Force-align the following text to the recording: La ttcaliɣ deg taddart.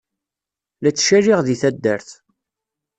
La 0.81 0.91
ttcaliɣ 0.91 1.39
deg 1.43 1.57
taddart. 1.61 2.09